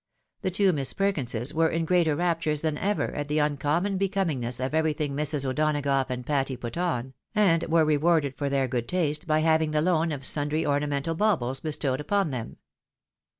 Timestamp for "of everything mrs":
4.59-5.45